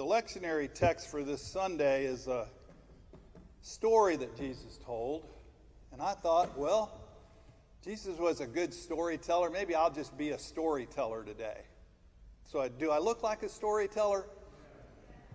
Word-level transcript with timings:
the 0.00 0.06
lectionary 0.06 0.72
text 0.72 1.10
for 1.10 1.22
this 1.22 1.42
Sunday 1.42 2.06
is 2.06 2.26
a 2.26 2.46
story 3.60 4.16
that 4.16 4.34
Jesus 4.34 4.78
told. 4.82 5.26
And 5.92 6.00
I 6.00 6.14
thought, 6.14 6.56
well, 6.56 7.02
Jesus 7.84 8.16
was 8.16 8.40
a 8.40 8.46
good 8.46 8.72
storyteller. 8.72 9.50
Maybe 9.50 9.74
I'll 9.74 9.90
just 9.90 10.16
be 10.16 10.30
a 10.30 10.38
storyteller 10.38 11.22
today. 11.22 11.64
So, 12.44 12.62
I, 12.62 12.68
do 12.68 12.90
I 12.90 12.98
look 12.98 13.22
like 13.22 13.42
a 13.42 13.48
storyteller? 13.50 14.24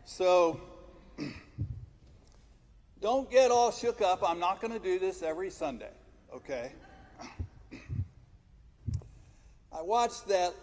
So, 0.04 0.59
don't 3.02 3.29
get 3.29 3.52
all 3.52 3.71
shook 3.71 4.02
up. 4.02 4.27
I'm 4.27 4.39
not 4.39 4.61
going 4.61 4.73
to 4.73 4.79
do 4.79 4.97
this 4.97 5.21
every 5.21 5.52
Sunday, 5.52 5.93
okay? 6.34 6.71
I 9.71 9.84
watched 9.84 10.27
that 10.29 10.55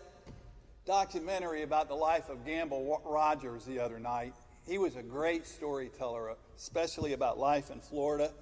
documentary 0.85 1.63
about 1.63 1.89
the 1.89 1.95
life 1.95 2.29
of 2.29 2.45
Gamble 2.45 3.01
Rogers 3.05 3.65
the 3.65 3.79
other 3.79 4.01
night. 4.01 4.35
He 4.67 4.79
was 4.79 4.97
a 4.97 5.03
great 5.03 5.47
storyteller, 5.47 6.35
especially 6.57 7.13
about 7.13 7.39
life 7.39 7.71
in 7.71 7.81
Florida. 7.81 8.33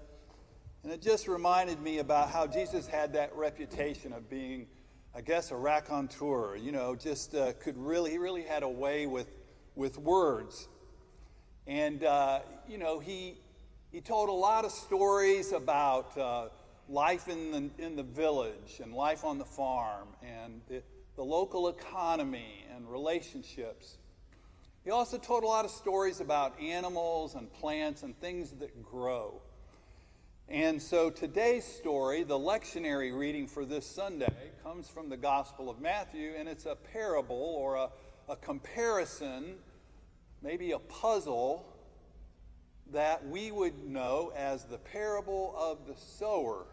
And 0.82 0.92
it 0.92 1.02
just 1.02 1.28
reminded 1.28 1.80
me 1.82 1.98
about 1.98 2.30
how 2.30 2.46
Jesus 2.46 2.86
had 2.86 3.12
that 3.12 3.34
reputation 3.34 4.14
of 4.14 4.30
being, 4.30 4.66
I 5.14 5.20
guess, 5.20 5.50
a 5.50 5.56
raconteur. 5.56 6.56
You 6.56 6.72
know, 6.72 6.96
just 6.96 7.34
uh, 7.34 7.52
could 7.60 7.76
really, 7.76 8.12
he 8.12 8.18
really 8.18 8.42
had 8.42 8.62
a 8.62 8.68
way 8.68 9.06
with, 9.06 9.28
with 9.74 9.98
words. 9.98 10.68
And, 11.66 12.04
uh, 12.04 12.40
you 12.66 12.78
know, 12.78 13.00
he, 13.00 13.36
he 13.92 14.00
told 14.00 14.30
a 14.30 14.32
lot 14.32 14.64
of 14.64 14.72
stories 14.72 15.52
about 15.52 16.16
uh, 16.16 16.48
life 16.88 17.28
in 17.28 17.52
the, 17.52 17.84
in 17.84 17.96
the 17.96 18.02
village 18.02 18.80
and 18.82 18.94
life 18.94 19.24
on 19.24 19.36
the 19.36 19.44
farm 19.44 20.08
and 20.22 20.62
the 21.20 21.24
local 21.24 21.68
economy 21.68 22.64
and 22.74 22.90
relationships. 22.90 23.98
He 24.84 24.90
also 24.90 25.18
told 25.18 25.44
a 25.44 25.46
lot 25.46 25.66
of 25.66 25.70
stories 25.70 26.18
about 26.22 26.58
animals 26.58 27.34
and 27.34 27.52
plants 27.52 28.04
and 28.04 28.18
things 28.18 28.52
that 28.52 28.82
grow. 28.82 29.42
And 30.48 30.80
so 30.80 31.10
today's 31.10 31.66
story, 31.66 32.22
the 32.22 32.38
lectionary 32.38 33.14
reading 33.14 33.46
for 33.46 33.66
this 33.66 33.84
Sunday, 33.84 34.50
comes 34.62 34.88
from 34.88 35.10
the 35.10 35.16
Gospel 35.18 35.68
of 35.68 35.78
Matthew, 35.78 36.32
and 36.38 36.48
it's 36.48 36.64
a 36.64 36.74
parable 36.74 37.36
or 37.36 37.74
a, 37.74 37.90
a 38.26 38.36
comparison, 38.36 39.56
maybe 40.40 40.70
a 40.70 40.78
puzzle, 40.78 41.66
that 42.94 43.28
we 43.28 43.52
would 43.52 43.84
know 43.86 44.32
as 44.34 44.64
the 44.64 44.78
parable 44.78 45.54
of 45.58 45.86
the 45.86 46.00
sower. 46.00 46.64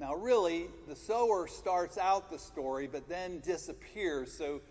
Now, 0.00 0.14
really, 0.14 0.68
the 0.88 0.96
sower 0.96 1.46
starts 1.46 1.98
out 1.98 2.30
the 2.30 2.38
story 2.38 2.88
but 2.90 3.06
then 3.06 3.40
disappears. 3.40 4.32
So, 4.32 4.62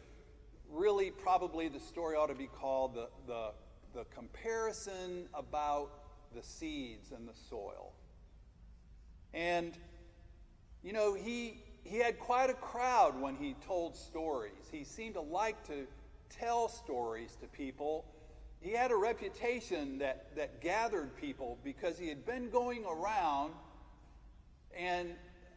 really, 0.72 1.12
probably 1.12 1.68
the 1.68 1.80
story 1.80 2.16
ought 2.16 2.30
to 2.30 2.36
be 2.36 2.48
called 2.48 2.96
the, 2.96 3.10
the, 3.28 3.52
the 3.94 4.06
comparison 4.06 5.28
about 5.36 5.92
the 6.34 6.42
seeds 6.42 7.12
and 7.12 7.28
the 7.28 7.36
soil. 7.48 7.94
And, 9.32 9.78
you 10.82 10.94
know, 10.94 11.14
he, 11.14 11.64
he 11.84 11.98
had 11.98 12.18
quite 12.18 12.50
a 12.50 12.56
crowd 12.56 13.22
when 13.22 13.36
he 13.36 13.56
told 13.68 13.96
stories. 13.96 14.68
He 14.72 14.84
seemed 14.84 15.14
to 15.14 15.22
like 15.22 15.64
to 15.68 15.86
tell 16.32 16.70
stories 16.70 17.38
to 17.42 17.46
people. 17.46 18.04
He 18.62 18.72
had 18.72 18.90
a 18.90 18.98
reputation 18.98 20.00
that, 20.00 20.36
that 20.36 20.60
gathered 20.60 21.16
people 21.18 21.60
because 21.64 22.00
he 22.00 22.10
had 22.10 22.26
been 22.26 22.50
going 22.50 22.84
around 22.86 23.54
and 24.78 25.14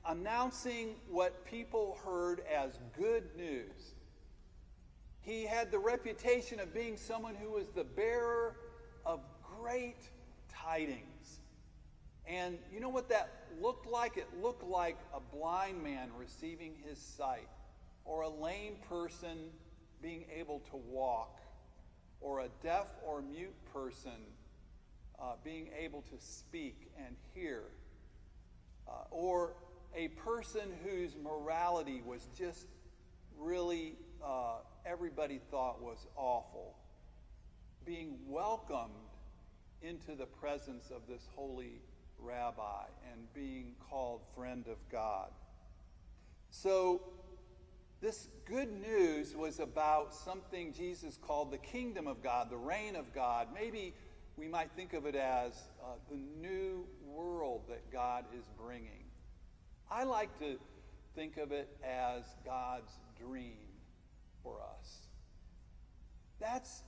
announcing 0.07 0.97
what 1.09 1.45
people 1.45 1.99
heard 2.05 2.43
as 2.53 2.79
good 2.99 3.25
news. 3.37 3.95
He 5.21 5.45
had 5.45 5.71
the 5.71 5.79
reputation 5.79 6.59
of 6.59 6.75
being 6.75 6.97
someone 6.97 7.35
who 7.37 7.53
was 7.53 7.69
the 7.69 7.85
bearer 7.85 8.57
of 9.07 9.21
great 9.61 10.09
tidings. 10.49 11.41
And 12.27 12.59
you 12.73 12.81
know 12.81 12.89
what 12.89 13.09
that 13.11 13.47
looked 13.61 13.87
like? 13.87 14.17
It 14.17 14.29
looked 14.41 14.65
like 14.65 14.99
a 15.15 15.21
blind 15.21 15.83
man 15.83 16.11
receiving 16.17 16.75
his 16.89 16.99
sight, 16.99 17.49
or 18.05 18.23
a 18.23 18.29
lame 18.29 18.77
person 18.89 19.51
being 20.01 20.25
able 20.35 20.61
to 20.71 20.77
walk, 20.77 21.41
or 22.21 22.41
a 22.41 22.49
deaf 22.63 22.93
or 23.07 23.23
mute 23.23 23.55
person 23.73 24.13
uh, 25.21 25.35
being 25.45 25.69
able 25.79 26.03
to 26.03 26.17
speak 26.19 26.91
and 27.07 27.17
hear, 27.35 27.63
uh, 28.89 28.93
or 29.11 29.55
a 29.95 30.09
person 30.09 30.73
whose 30.85 31.17
morality 31.17 32.03
was 32.05 32.29
just 32.37 32.67
really, 33.39 33.95
uh, 34.25 34.57
everybody 34.87 35.41
thought 35.51 35.83
was 35.83 36.07
awful, 36.17 36.75
being 37.85 38.19
welcomed 38.27 38.93
into 39.83 40.15
the 40.15 40.27
presence 40.27 40.91
of 40.91 41.03
this 41.09 41.29
holy 41.35 41.81
rabbi 42.19 42.85
and 43.13 43.33
being 43.35 43.75
called 43.91 44.21
friend 44.35 44.67
of 44.69 44.77
God. 44.91 45.31
So, 46.51 47.03
this 48.01 48.29
good 48.47 48.73
news 48.73 49.37
was 49.37 49.61
about 49.61 50.13
something 50.13 50.73
Jesus 50.73 51.17
called 51.17 51.53
the 51.53 51.59
kingdom 51.59 52.09
of 52.09 52.23
God, 52.23 52.51
the 52.51 52.57
reign 52.57 52.97
of 52.97 53.15
God. 53.15 53.49
Maybe 53.55 53.95
we 54.37 54.49
might 54.49 54.71
think 54.73 54.93
of 54.93 55.07
it 55.07 55.15
as 55.15 55.53
uh, 55.83 55.95
the 56.11 56.17
new 56.41 56.87
world 57.05 57.63
that 57.69 57.93
God 57.93 58.25
is 58.37 58.45
bringing. 58.59 59.05
I 59.91 60.05
like 60.05 60.39
to 60.39 60.59
think 61.15 61.37
of 61.37 61.53
it 61.53 61.69
as 61.85 62.23
God's 62.45 62.93
dream 63.21 63.59
for 64.43 64.59
us. 64.79 65.07
That's 66.41 66.83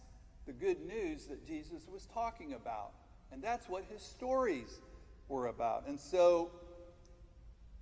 the 0.47 0.53
good 0.53 0.81
news 0.87 1.27
that 1.27 1.47
Jesus 1.47 1.87
was 1.91 2.07
talking 2.13 2.55
about. 2.55 2.93
And 3.33 3.43
that's 3.43 3.69
what 3.69 3.85
his 3.91 4.03
stories 4.03 4.81
were 5.29 5.47
about. 5.47 5.87
And 5.87 5.99
so 5.99 6.51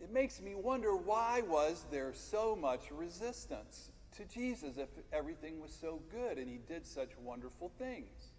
it 0.01 0.12
makes 0.12 0.41
me 0.41 0.55
wonder 0.55 0.97
why 0.97 1.43
was 1.47 1.84
there 1.91 2.12
so 2.15 2.56
much 2.56 2.91
resistance 2.91 3.91
to 4.17 4.25
Jesus 4.25 4.77
if 4.77 4.89
everything 5.12 5.61
was 5.61 5.72
so 5.72 6.01
good 6.11 6.39
and 6.39 6.49
he 6.49 6.59
did 6.69 6.87
such 6.87 7.11
wonderful 7.22 7.71
things? 7.78 8.33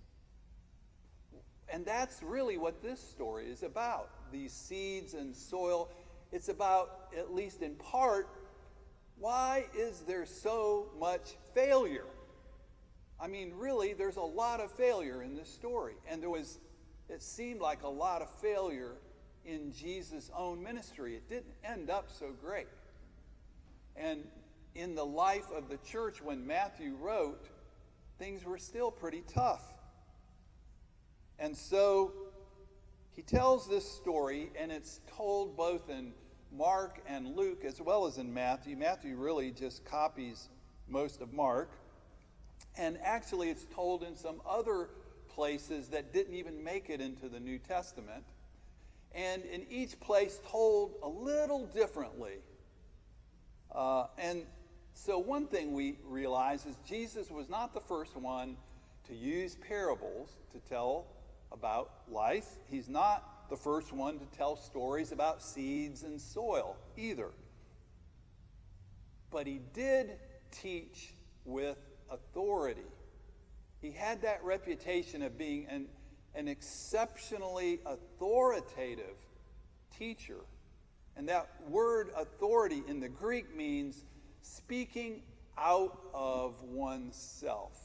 And 1.72 1.85
that's 1.85 2.22
really 2.22 2.57
what 2.57 2.81
this 2.81 3.00
story 3.00 3.46
is 3.47 3.63
about. 3.63 4.09
These 4.31 4.51
seeds 4.51 5.13
and 5.13 5.35
soil. 5.35 5.90
It's 6.31 6.50
about, 6.50 7.09
at 7.18 7.34
least 7.34 7.62
in 7.62 7.75
part, 7.75 8.28
why 9.18 9.66
is 9.78 10.01
there 10.01 10.25
so 10.25 10.88
much 11.00 11.35
failure? 11.53 12.07
I 13.19 13.28
mean, 13.28 13.53
really, 13.56 13.94
there's 13.94 14.18
a 14.18 14.22
lot 14.22 14.59
of 14.59 14.72
failure 14.72 15.24
in 15.24 15.35
this 15.35 15.47
story. 15.47 15.94
And 16.07 16.22
there 16.22 16.29
was, 16.29 16.59
it 17.09 17.22
seemed 17.22 17.62
like 17.62 17.84
a 17.84 17.90
lot 17.90 18.22
of 18.22 18.30
failure 18.41 18.95
in 19.45 19.72
Jesus' 19.72 20.30
own 20.35 20.62
ministry. 20.62 21.16
It 21.16 21.30
didn't 21.30 21.53
end 21.63 21.90
up 21.90 22.09
so 22.09 22.31
great. 22.41 22.68
And 23.95 24.24
in 24.75 24.95
the 24.95 25.06
life 25.06 25.51
of 25.56 25.69
the 25.69 25.78
church, 25.78 26.22
when 26.22 26.45
Matthew 26.45 26.95
wrote, 26.95 27.47
things 28.18 28.44
were 28.44 28.57
still 28.57 28.91
pretty 28.91 29.24
tough. 29.28 29.72
And 31.39 31.55
so 31.55 32.11
he 33.16 33.21
tells 33.21 33.67
this 33.67 33.89
story, 33.89 34.51
and 34.59 34.71
it's 34.71 35.01
told 35.07 35.55
both 35.55 35.89
in 35.89 36.13
Mark 36.51 36.99
and 37.07 37.35
Luke 37.35 37.63
as 37.66 37.81
well 37.81 38.05
as 38.05 38.17
in 38.17 38.33
Matthew. 38.33 38.75
Matthew 38.75 39.16
really 39.16 39.51
just 39.51 39.85
copies 39.85 40.49
most 40.88 41.21
of 41.21 41.33
Mark. 41.33 41.71
And 42.77 42.97
actually, 43.03 43.49
it's 43.49 43.66
told 43.73 44.03
in 44.03 44.16
some 44.16 44.41
other 44.47 44.89
places 45.27 45.89
that 45.89 46.13
didn't 46.13 46.33
even 46.35 46.63
make 46.63 46.89
it 46.89 47.01
into 47.01 47.29
the 47.29 47.39
New 47.39 47.59
Testament. 47.59 48.23
And 49.13 49.44
in 49.45 49.65
each 49.69 50.00
place, 50.00 50.39
told 50.50 50.95
a 51.03 51.07
little 51.07 51.67
differently. 51.67 52.38
Uh, 53.71 54.05
and 54.17 54.44
so, 54.94 55.19
one 55.19 55.47
thing 55.47 55.73
we 55.73 55.97
realize 56.05 56.65
is 56.65 56.75
Jesus 56.88 57.30
was 57.30 57.50
not 57.50 57.74
the 57.74 57.80
first 57.80 58.15
one 58.15 58.56
to 59.07 59.15
use 59.15 59.56
parables 59.68 60.30
to 60.51 60.59
tell 60.69 61.06
about 61.53 61.91
life. 62.11 62.47
He's 62.69 62.89
not 62.89 63.50
the 63.50 63.55
first 63.55 63.94
one 63.94 64.19
to 64.19 64.25
tell 64.38 64.55
stories 64.55 65.11
about 65.11 65.41
seeds 65.41 66.03
and 66.03 66.19
soil 66.19 66.75
either. 66.97 67.29
But 69.29 69.47
he 69.47 69.59
did 69.73 70.17
teach 70.51 71.13
with 71.45 71.77
authority. 72.09 72.81
He 73.81 73.91
had 73.91 74.21
that 74.21 74.44
reputation 74.44 75.21
of 75.21 75.38
being 75.38 75.67
an, 75.69 75.88
an 76.35 76.47
exceptionally 76.47 77.79
authoritative 77.85 79.17
teacher. 79.97 80.39
And 81.15 81.29
that 81.29 81.49
word 81.69 82.09
authority 82.15 82.83
in 82.88 82.99
the 82.99 83.09
Greek 83.09 83.56
means 83.56 84.06
speaking 84.41 85.21
out 85.57 85.97
of 86.13 86.61
oneself. 86.63 87.77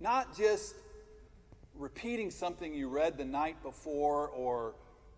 Not 0.00 0.36
just 0.36 0.74
repeating 1.78 2.30
something 2.30 2.74
you 2.74 2.88
read 2.88 3.16
the 3.16 3.24
night 3.24 3.62
before 3.62 4.28
or, 4.28 4.74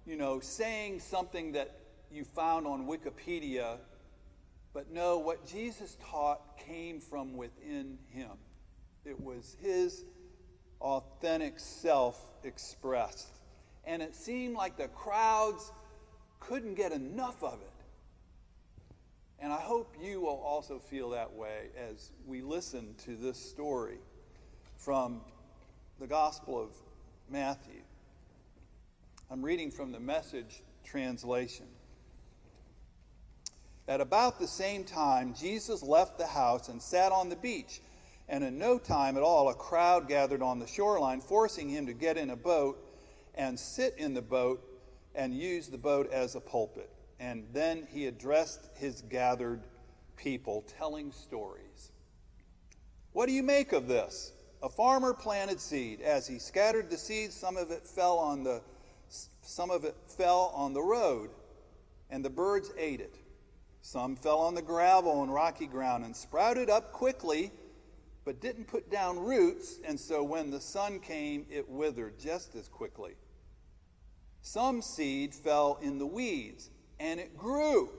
you 0.06 0.16
know, 0.16 0.40
saying 0.40 1.00
something 1.00 1.52
that 1.52 1.76
you 2.10 2.24
found 2.24 2.66
on 2.66 2.86
Wikipedia 2.86 3.78
but 4.72 4.90
no, 4.90 5.18
what 5.18 5.46
Jesus 5.46 5.96
taught 6.10 6.58
came 6.58 7.00
from 7.00 7.36
within 7.36 7.98
him. 8.10 8.30
It 9.04 9.20
was 9.20 9.56
his 9.60 10.04
authentic 10.80 11.58
self 11.58 12.20
expressed. 12.44 13.28
And 13.84 14.02
it 14.02 14.14
seemed 14.14 14.54
like 14.54 14.76
the 14.76 14.88
crowds 14.88 15.72
couldn't 16.38 16.74
get 16.74 16.92
enough 16.92 17.42
of 17.42 17.54
it. 17.54 17.66
And 19.40 19.52
I 19.52 19.60
hope 19.60 19.96
you 20.00 20.20
will 20.20 20.40
also 20.44 20.78
feel 20.78 21.10
that 21.10 21.32
way 21.32 21.68
as 21.76 22.12
we 22.26 22.42
listen 22.42 22.94
to 23.06 23.16
this 23.16 23.38
story 23.38 23.98
from 24.76 25.22
the 26.00 26.06
Gospel 26.06 26.58
of 26.58 26.70
Matthew. 27.28 27.82
I'm 29.30 29.44
reading 29.44 29.70
from 29.70 29.92
the 29.92 30.00
message 30.00 30.62
translation. 30.82 31.66
At 33.86 34.00
about 34.00 34.40
the 34.40 34.48
same 34.48 34.84
time, 34.84 35.34
Jesus 35.38 35.82
left 35.82 36.16
the 36.16 36.26
house 36.26 36.70
and 36.70 36.80
sat 36.80 37.12
on 37.12 37.28
the 37.28 37.36
beach. 37.36 37.82
And 38.30 38.42
in 38.42 38.56
no 38.56 38.78
time 38.78 39.18
at 39.18 39.22
all, 39.22 39.50
a 39.50 39.54
crowd 39.54 40.08
gathered 40.08 40.40
on 40.40 40.58
the 40.58 40.66
shoreline, 40.66 41.20
forcing 41.20 41.68
him 41.68 41.84
to 41.84 41.92
get 41.92 42.16
in 42.16 42.30
a 42.30 42.36
boat 42.36 42.82
and 43.34 43.60
sit 43.60 43.94
in 43.98 44.14
the 44.14 44.22
boat 44.22 44.66
and 45.14 45.34
use 45.34 45.66
the 45.68 45.76
boat 45.76 46.10
as 46.10 46.34
a 46.34 46.40
pulpit. 46.40 46.88
And 47.18 47.44
then 47.52 47.86
he 47.92 48.06
addressed 48.06 48.70
his 48.74 49.02
gathered 49.02 49.64
people, 50.16 50.64
telling 50.78 51.12
stories. 51.12 51.92
What 53.12 53.26
do 53.26 53.32
you 53.32 53.42
make 53.42 53.72
of 53.72 53.86
this? 53.86 54.32
A 54.62 54.68
farmer 54.68 55.14
planted 55.14 55.60
seed. 55.60 56.02
As 56.02 56.26
he 56.26 56.38
scattered 56.38 56.90
the 56.90 56.98
seed, 56.98 57.32
some 57.32 57.56
of 57.56 57.70
it 57.70 57.86
fell 57.86 58.18
on 58.18 58.44
the 58.44 58.62
some 59.42 59.70
of 59.70 59.84
it 59.84 59.96
fell 60.06 60.52
on 60.54 60.72
the 60.72 60.82
road, 60.82 61.30
and 62.10 62.24
the 62.24 62.30
birds 62.30 62.70
ate 62.78 63.00
it. 63.00 63.16
Some 63.82 64.14
fell 64.14 64.38
on 64.38 64.54
the 64.54 64.62
gravel 64.62 65.22
and 65.22 65.32
rocky 65.32 65.66
ground 65.66 66.04
and 66.04 66.14
sprouted 66.14 66.70
up 66.70 66.92
quickly, 66.92 67.50
but 68.24 68.40
didn't 68.40 68.68
put 68.68 68.90
down 68.90 69.18
roots, 69.18 69.80
and 69.84 69.98
so 69.98 70.22
when 70.22 70.50
the 70.50 70.60
sun 70.60 71.00
came, 71.00 71.46
it 71.50 71.68
withered 71.68 72.18
just 72.18 72.54
as 72.54 72.68
quickly. 72.68 73.14
Some 74.42 74.82
seed 74.82 75.34
fell 75.34 75.78
in 75.82 75.98
the 75.98 76.06
weeds, 76.06 76.70
and 77.00 77.18
it 77.18 77.36
grew, 77.36 77.90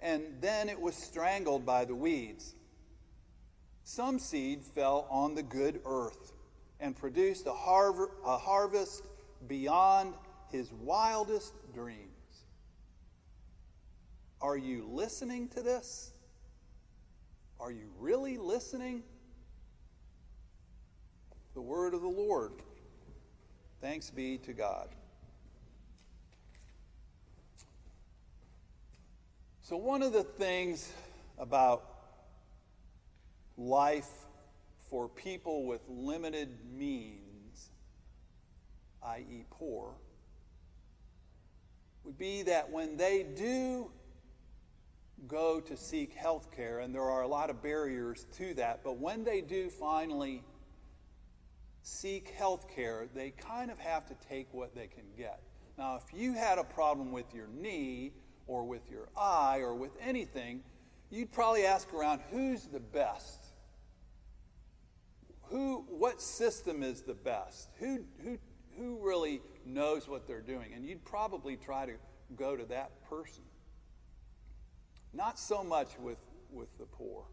and 0.00 0.22
then 0.40 0.68
it 0.68 0.80
was 0.80 0.94
strangled 0.94 1.66
by 1.66 1.84
the 1.84 1.94
weeds. 1.94 2.54
Some 3.84 4.18
seed 4.18 4.62
fell 4.62 5.06
on 5.10 5.34
the 5.34 5.42
good 5.42 5.80
earth 5.84 6.32
and 6.78 6.96
produced 6.96 7.46
a, 7.46 7.52
har- 7.52 8.10
a 8.24 8.38
harvest 8.38 9.04
beyond 9.46 10.14
his 10.50 10.72
wildest 10.72 11.52
dreams. 11.74 12.06
Are 14.40 14.56
you 14.56 14.88
listening 14.90 15.48
to 15.48 15.62
this? 15.62 16.12
Are 17.58 17.70
you 17.70 17.90
really 17.98 18.38
listening? 18.38 19.02
The 21.54 21.60
word 21.60 21.92
of 21.92 22.00
the 22.00 22.08
Lord. 22.08 22.52
Thanks 23.80 24.10
be 24.10 24.38
to 24.38 24.52
God. 24.52 24.88
So, 29.62 29.76
one 29.76 30.02
of 30.02 30.12
the 30.12 30.24
things 30.24 30.92
about 31.38 31.89
life 33.56 34.10
for 34.88 35.08
people 35.08 35.64
with 35.66 35.80
limited 35.88 36.56
means, 36.76 37.70
i.e., 39.02 39.44
poor, 39.50 39.94
would 42.04 42.18
be 42.18 42.42
that 42.42 42.70
when 42.70 42.96
they 42.96 43.22
do 43.22 43.90
go 45.28 45.60
to 45.60 45.76
seek 45.76 46.14
health 46.14 46.50
care, 46.54 46.80
and 46.80 46.94
there 46.94 47.02
are 47.02 47.22
a 47.22 47.28
lot 47.28 47.50
of 47.50 47.62
barriers 47.62 48.26
to 48.36 48.54
that, 48.54 48.82
but 48.82 48.98
when 48.98 49.22
they 49.22 49.40
do 49.40 49.68
finally 49.68 50.42
seek 51.82 52.28
health 52.30 52.66
care, 52.74 53.06
they 53.14 53.30
kind 53.30 53.70
of 53.70 53.78
have 53.78 54.06
to 54.06 54.14
take 54.28 54.52
what 54.52 54.74
they 54.74 54.86
can 54.86 55.04
get. 55.16 55.40
Now, 55.78 55.96
if 55.96 56.18
you 56.18 56.32
had 56.32 56.58
a 56.58 56.64
problem 56.64 57.12
with 57.12 57.34
your 57.34 57.48
knee 57.48 58.12
or 58.46 58.64
with 58.64 58.90
your 58.90 59.08
eye 59.16 59.58
or 59.58 59.74
with 59.74 59.92
anything, 60.00 60.62
you'd 61.10 61.32
probably 61.32 61.64
ask 61.64 61.92
around 61.94 62.20
who's 62.30 62.64
the 62.64 62.80
best? 62.80 63.39
What 65.88 66.20
system 66.20 66.82
is 66.82 67.02
the 67.02 67.14
best? 67.14 67.70
Who, 67.78 68.04
who, 68.22 68.38
who 68.76 68.98
really 69.00 69.40
knows 69.64 70.08
what 70.08 70.26
they're 70.26 70.40
doing? 70.40 70.72
And 70.74 70.84
you'd 70.86 71.04
probably 71.04 71.56
try 71.56 71.86
to 71.86 71.92
go 72.36 72.56
to 72.56 72.64
that 72.66 72.90
person. 73.08 73.44
Not 75.12 75.38
so 75.38 75.64
much 75.64 75.88
with, 75.98 76.20
with 76.52 76.68
the 76.78 76.86
poor. 76.86 77.24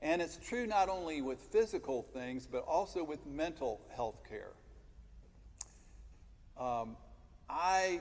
And 0.00 0.22
it's 0.22 0.36
true 0.36 0.66
not 0.66 0.88
only 0.88 1.22
with 1.22 1.40
physical 1.40 2.02
things, 2.02 2.46
but 2.46 2.64
also 2.66 3.02
with 3.02 3.26
mental 3.26 3.80
health 3.94 4.22
care. 4.28 4.52
Um, 6.56 6.96
I 7.48 8.00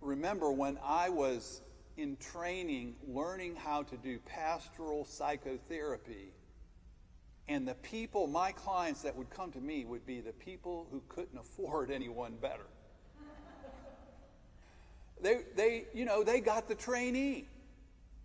remember 0.00 0.50
when 0.52 0.78
I 0.82 1.08
was 1.08 1.60
in 1.96 2.16
training, 2.16 2.94
learning 3.06 3.56
how 3.56 3.82
to 3.82 3.96
do 3.96 4.18
pastoral 4.20 5.04
psychotherapy, 5.04 6.32
and 7.48 7.66
the 7.66 7.74
people, 7.74 8.26
my 8.26 8.52
clients 8.52 9.02
that 9.02 9.16
would 9.16 9.30
come 9.30 9.50
to 9.52 9.60
me, 9.60 9.84
would 9.84 10.06
be 10.06 10.20
the 10.20 10.32
people 10.32 10.86
who 10.90 11.02
couldn't 11.08 11.38
afford 11.38 11.90
anyone 11.90 12.34
better. 12.40 12.66
They, 15.22 15.40
they, 15.54 15.84
you 15.92 16.04
know, 16.04 16.24
they 16.24 16.40
got 16.40 16.68
the 16.68 16.74
trainee. 16.74 17.46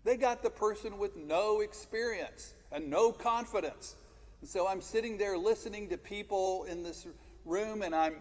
They 0.04 0.18
got 0.18 0.44
the 0.44 0.50
person 0.50 0.98
with 0.98 1.16
no 1.16 1.62
experience 1.62 2.54
and 2.72 2.90
no 2.90 3.12
confidence. 3.12 3.96
And 4.42 4.50
so 4.50 4.68
I'm 4.68 4.82
sitting 4.82 5.18
there 5.18 5.38
listening 5.38 5.90
to 5.90 5.98
people 5.98 6.66
in 6.66 6.84
this 6.84 7.08
room 7.44 7.82
and 7.82 7.94
I'm, 7.96 8.18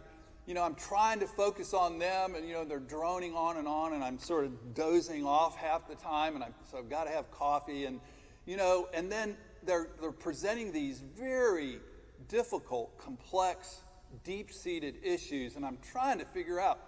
you 0.46 0.55
know, 0.55 0.62
I'm 0.62 0.75
trying 0.75 1.20
to 1.20 1.26
focus 1.26 1.75
on 1.75 1.99
them 1.99 2.35
and, 2.35 2.46
you 2.49 2.55
know, 2.55 2.64
they're 2.64 2.79
droning 2.79 3.35
on 3.35 3.58
and 3.58 3.69
on 3.69 3.93
and 3.93 4.02
I'm 4.02 4.19
sort 4.19 4.44
of 4.44 4.75
dozing 4.75 5.26
off 5.26 5.56
half 5.56 5.88
the 5.88 5.94
time 5.94 6.35
and 6.35 6.43
I'm, 6.43 6.55
so 6.70 6.79
I've 6.79 6.91
got 6.91 7.05
to 7.05 7.11
have 7.11 7.31
coffee 7.31 7.85
and, 7.85 8.00
you 8.46 8.56
know, 8.56 8.88
and 8.94 9.12
then 9.12 9.37
they're, 9.66 9.88
they're 10.00 10.12
presenting 10.12 10.72
these 10.72 11.00
very 11.00 11.78
difficult, 12.28 12.96
complex, 12.99 13.82
deep-seated 14.22 14.96
issues 15.02 15.56
and 15.56 15.64
I'm 15.64 15.78
trying 15.93 16.19
to 16.19 16.25
figure 16.25 16.61
out 16.61 16.78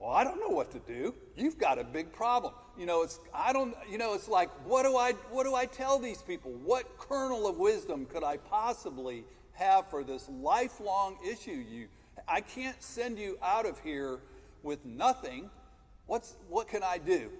well, 0.00 0.12
I 0.12 0.24
don't 0.24 0.40
know 0.40 0.48
what 0.48 0.70
to 0.70 0.78
do. 0.78 1.14
You've 1.36 1.58
got 1.58 1.78
a 1.78 1.84
big 1.84 2.10
problem. 2.10 2.54
You 2.78 2.86
know, 2.86 3.02
it's 3.02 3.20
I 3.34 3.52
don't 3.52 3.74
you 3.88 3.98
know, 3.98 4.14
it's 4.14 4.28
like 4.28 4.48
what 4.66 4.84
do 4.84 4.96
I 4.96 5.12
what 5.30 5.44
do 5.44 5.54
I 5.54 5.66
tell 5.66 5.98
these 5.98 6.22
people? 6.22 6.52
What 6.52 6.98
kernel 6.98 7.46
of 7.46 7.58
wisdom 7.58 8.06
could 8.06 8.24
I 8.24 8.38
possibly 8.38 9.24
have 9.52 9.90
for 9.90 10.02
this 10.02 10.28
lifelong 10.28 11.18
issue 11.24 11.62
you 11.70 11.88
I 12.26 12.40
can't 12.40 12.82
send 12.82 13.18
you 13.18 13.38
out 13.42 13.66
of 13.66 13.78
here 13.80 14.20
with 14.62 14.84
nothing. 14.84 15.50
What's 16.06 16.34
what 16.48 16.66
can 16.66 16.82
I 16.82 16.96
do? 16.98 17.30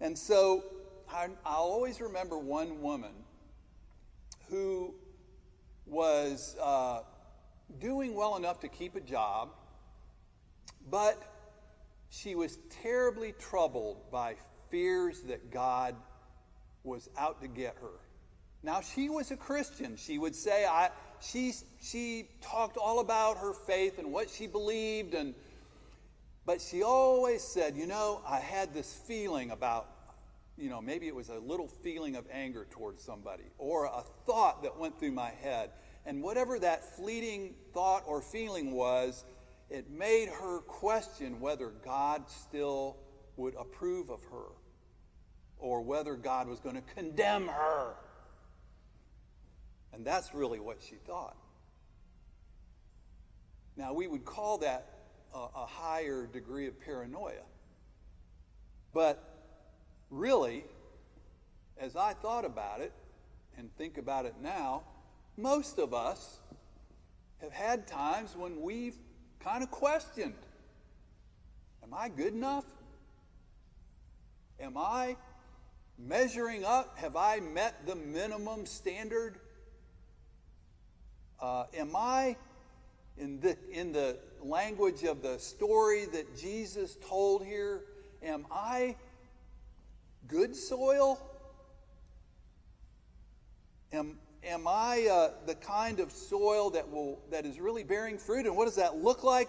And 0.00 0.16
so 0.16 0.62
I, 1.10 1.28
I'll 1.44 1.62
always 1.62 2.00
remember 2.00 2.38
one 2.38 2.82
woman 2.82 3.12
who 4.54 4.94
was 5.84 6.56
uh, 6.62 7.00
doing 7.80 8.14
well 8.14 8.36
enough 8.36 8.60
to 8.60 8.68
keep 8.68 8.94
a 8.94 9.00
job, 9.00 9.48
but 10.88 11.20
she 12.08 12.36
was 12.36 12.58
terribly 12.82 13.32
troubled 13.32 14.08
by 14.12 14.36
fears 14.70 15.22
that 15.22 15.50
God 15.50 15.96
was 16.84 17.10
out 17.18 17.40
to 17.40 17.48
get 17.48 17.74
her. 17.80 17.98
Now, 18.62 18.80
she 18.80 19.08
was 19.08 19.32
a 19.32 19.36
Christian. 19.36 19.96
She 19.96 20.18
would 20.18 20.36
say, 20.36 20.64
I, 20.64 20.90
she, 21.20 21.52
she 21.82 22.28
talked 22.40 22.76
all 22.76 23.00
about 23.00 23.38
her 23.38 23.52
faith 23.52 23.98
and 23.98 24.12
what 24.12 24.30
she 24.30 24.46
believed, 24.46 25.14
and, 25.14 25.34
but 26.46 26.60
she 26.60 26.84
always 26.84 27.42
said, 27.42 27.76
You 27.76 27.88
know, 27.88 28.20
I 28.24 28.38
had 28.38 28.72
this 28.72 28.94
feeling 28.94 29.50
about, 29.50 29.88
you 30.56 30.70
know, 30.70 30.80
maybe 30.80 31.08
it 31.08 31.14
was 31.14 31.28
a 31.28 31.38
little 31.38 31.68
feeling 31.68 32.16
of 32.16 32.26
anger 32.30 32.66
towards 32.70 33.02
somebody 33.02 33.44
or 33.58 33.86
a 33.86 34.02
thought 34.26 34.62
that 34.62 34.78
went 34.78 34.98
through 34.98 35.12
my 35.12 35.30
head. 35.30 35.70
And 36.06 36.22
whatever 36.22 36.58
that 36.58 36.96
fleeting 36.96 37.54
thought 37.72 38.04
or 38.06 38.20
feeling 38.22 38.72
was, 38.72 39.24
it 39.70 39.90
made 39.90 40.28
her 40.28 40.60
question 40.60 41.40
whether 41.40 41.70
God 41.84 42.28
still 42.28 42.98
would 43.36 43.54
approve 43.58 44.10
of 44.10 44.22
her 44.24 44.52
or 45.58 45.82
whether 45.82 46.14
God 46.14 46.46
was 46.46 46.60
going 46.60 46.76
to 46.76 46.94
condemn 46.94 47.48
her. 47.48 47.94
And 49.92 50.04
that's 50.04 50.34
really 50.34 50.60
what 50.60 50.82
she 50.82 50.96
thought. 50.96 51.36
Now, 53.76 53.92
we 53.92 54.06
would 54.06 54.24
call 54.24 54.58
that 54.58 54.88
a, 55.34 55.38
a 55.38 55.66
higher 55.66 56.28
degree 56.32 56.68
of 56.68 56.80
paranoia. 56.80 57.42
But 58.92 59.33
really, 60.14 60.64
as 61.78 61.96
I 61.96 62.14
thought 62.14 62.44
about 62.44 62.80
it 62.80 62.92
and 63.58 63.74
think 63.76 63.98
about 63.98 64.26
it 64.26 64.34
now, 64.40 64.82
most 65.36 65.78
of 65.78 65.92
us 65.92 66.38
have 67.40 67.52
had 67.52 67.86
times 67.86 68.36
when 68.36 68.60
we've 68.60 68.96
kind 69.40 69.62
of 69.62 69.70
questioned 69.70 70.34
Am 71.82 71.92
I 71.92 72.08
good 72.08 72.32
enough? 72.32 72.64
Am 74.58 74.78
I 74.78 75.16
measuring 75.98 76.64
up? 76.64 76.96
Have 76.98 77.14
I 77.14 77.40
met 77.40 77.86
the 77.86 77.94
minimum 77.94 78.64
standard? 78.64 79.38
Uh, 81.38 81.66
am 81.76 81.90
I, 81.94 82.36
in 83.18 83.38
the, 83.40 83.58
in 83.70 83.92
the 83.92 84.16
language 84.40 85.04
of 85.04 85.20
the 85.20 85.38
story 85.38 86.06
that 86.06 86.38
Jesus 86.38 86.96
told 87.06 87.44
here, 87.44 87.82
am 88.22 88.46
I 88.50 88.96
good 90.28 90.54
soil? 90.56 91.20
Am, 93.92 94.18
am 94.42 94.66
I 94.66 95.08
uh, 95.10 95.30
the 95.46 95.54
kind 95.54 96.00
of 96.00 96.10
soil 96.10 96.70
that, 96.70 96.90
will, 96.90 97.20
that 97.30 97.46
is 97.46 97.60
really 97.60 97.84
bearing 97.84 98.18
fruit? 98.18 98.46
And 98.46 98.56
what 98.56 98.64
does 98.64 98.76
that 98.76 98.96
look 98.96 99.22
like? 99.24 99.48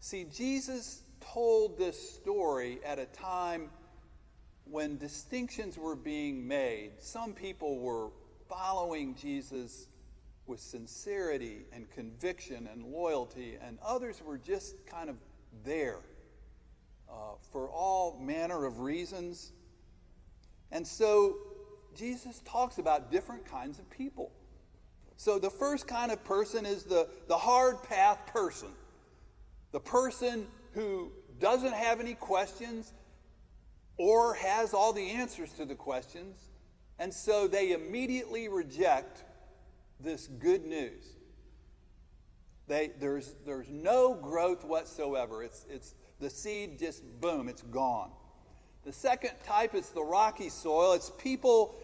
See, 0.00 0.26
Jesus 0.32 1.02
told 1.20 1.78
this 1.78 2.14
story 2.14 2.78
at 2.84 2.98
a 2.98 3.06
time 3.06 3.70
when 4.64 4.98
distinctions 4.98 5.78
were 5.78 5.96
being 5.96 6.46
made. 6.46 6.92
Some 6.98 7.32
people 7.32 7.78
were 7.78 8.10
following 8.48 9.14
Jesus 9.14 9.88
with 10.46 10.60
sincerity 10.60 11.64
and 11.72 11.90
conviction 11.90 12.68
and 12.72 12.84
loyalty, 12.84 13.56
and 13.60 13.78
others 13.84 14.22
were 14.24 14.38
just 14.38 14.74
kind 14.86 15.10
of 15.10 15.16
there 15.64 15.98
uh, 17.10 17.34
for 17.52 17.68
all 17.68 18.18
manner 18.20 18.64
of 18.64 18.80
reasons. 18.80 19.52
And 20.72 20.86
so 20.86 21.36
Jesus 21.94 22.42
talks 22.44 22.78
about 22.78 23.10
different 23.10 23.44
kinds 23.46 23.78
of 23.78 23.88
people. 23.90 24.32
So 25.16 25.38
the 25.38 25.50
first 25.50 25.86
kind 25.86 26.12
of 26.12 26.22
person 26.24 26.66
is 26.66 26.84
the, 26.84 27.08
the 27.26 27.36
hard 27.36 27.82
path 27.82 28.18
person, 28.26 28.68
the 29.72 29.80
person 29.80 30.46
who 30.72 31.10
doesn't 31.40 31.72
have 31.72 32.00
any 32.00 32.14
questions 32.14 32.92
or 33.96 34.34
has 34.34 34.74
all 34.74 34.92
the 34.92 35.10
answers 35.10 35.52
to 35.54 35.64
the 35.64 35.74
questions, 35.74 36.50
and 36.98 37.12
so 37.12 37.48
they 37.48 37.72
immediately 37.72 38.48
reject 38.48 39.24
this 40.00 40.26
good 40.26 40.66
news. 40.66 41.16
They, 42.68 42.90
there's, 42.98 43.34
there's 43.46 43.70
no 43.70 44.14
growth 44.14 44.64
whatsoever. 44.64 45.42
It's, 45.42 45.64
it's, 45.70 45.94
the 46.18 46.30
seed 46.30 46.78
just, 46.78 47.02
boom, 47.20 47.48
it's 47.48 47.62
gone. 47.62 48.10
The 48.86 48.92
second 48.92 49.32
type 49.44 49.74
is 49.74 49.90
the 49.90 50.02
rocky 50.02 50.48
soil. 50.48 50.94
It's 50.94 51.10
people 51.18 51.74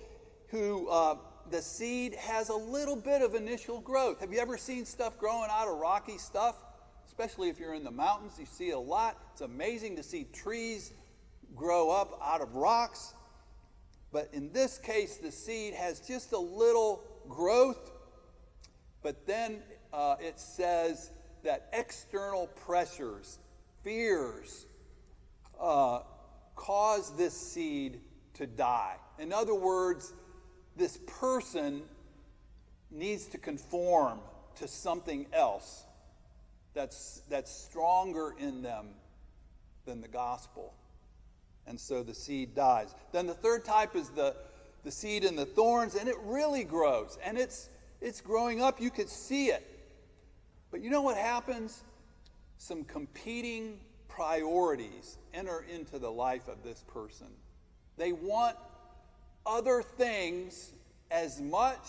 who 0.48 0.88
uh, 0.88 1.16
the 1.50 1.60
seed 1.60 2.14
has 2.14 2.48
a 2.48 2.54
little 2.54 2.96
bit 2.96 3.20
of 3.20 3.34
initial 3.34 3.80
growth. 3.80 4.20
Have 4.20 4.32
you 4.32 4.38
ever 4.38 4.56
seen 4.56 4.86
stuff 4.86 5.18
growing 5.18 5.50
out 5.50 5.68
of 5.68 5.78
rocky 5.78 6.16
stuff? 6.16 6.56
Especially 7.04 7.50
if 7.50 7.58
you're 7.58 7.74
in 7.74 7.84
the 7.84 7.90
mountains, 7.90 8.38
you 8.38 8.46
see 8.46 8.70
a 8.70 8.78
lot. 8.78 9.18
It's 9.32 9.42
amazing 9.42 9.96
to 9.96 10.02
see 10.02 10.28
trees 10.32 10.92
grow 11.54 11.90
up 11.90 12.18
out 12.24 12.40
of 12.40 12.54
rocks. 12.54 13.12
But 14.12 14.30
in 14.32 14.52
this 14.52 14.78
case, 14.78 15.18
the 15.18 15.32
seed 15.32 15.74
has 15.74 16.00
just 16.00 16.32
a 16.32 16.38
little 16.38 17.04
growth 17.28 17.92
but 19.02 19.26
then 19.26 19.62
uh, 19.92 20.16
it 20.20 20.38
says 20.38 21.10
that 21.42 21.68
external 21.72 22.46
pressures, 22.46 23.38
fears, 23.82 24.66
uh, 25.60 26.00
cause 26.54 27.16
this 27.16 27.34
seed 27.34 28.00
to 28.34 28.46
die. 28.46 28.96
In 29.18 29.32
other 29.32 29.54
words, 29.54 30.12
this 30.76 30.98
person 31.06 31.82
needs 32.90 33.26
to 33.26 33.38
conform 33.38 34.20
to 34.56 34.68
something 34.68 35.26
else 35.32 35.84
that's, 36.74 37.22
that's 37.28 37.50
stronger 37.50 38.34
in 38.38 38.62
them 38.62 38.88
than 39.84 40.00
the 40.00 40.08
gospel. 40.08 40.74
And 41.66 41.78
so 41.78 42.02
the 42.02 42.14
seed 42.14 42.54
dies. 42.54 42.94
Then 43.12 43.26
the 43.26 43.34
third 43.34 43.64
type 43.64 43.94
is 43.94 44.08
the, 44.10 44.34
the 44.84 44.90
seed 44.90 45.24
in 45.24 45.36
the 45.36 45.46
thorns, 45.46 45.94
and 45.94 46.08
it 46.08 46.16
really 46.24 46.64
grows. 46.64 47.18
And 47.24 47.38
it's, 47.38 47.68
it's 48.00 48.20
growing 48.20 48.62
up. 48.62 48.80
You 48.80 48.90
could 48.90 49.08
see 49.08 49.46
it. 49.46 49.68
But 50.70 50.82
you 50.82 50.90
know 50.90 51.02
what 51.02 51.16
happens? 51.16 51.84
Some 52.58 52.84
competing 52.84 53.78
priorities 54.14 55.16
enter 55.32 55.64
into 55.74 55.98
the 55.98 56.10
life 56.10 56.46
of 56.48 56.62
this 56.62 56.84
person. 56.86 57.28
They 57.96 58.12
want 58.12 58.56
other 59.46 59.82
things 59.82 60.72
as 61.10 61.40
much 61.40 61.88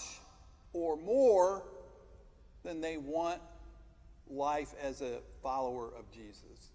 or 0.72 0.96
more 0.98 1.64
than 2.64 2.82
they 2.82 2.98
want 2.98 3.42
life 4.30 4.74
as 4.82 5.02
a 5.02 5.20
follower 5.42 5.88
of 5.98 6.10
Jesus. 6.12 6.72